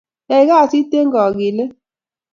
[0.29, 1.71] Yai kasit eng kakilet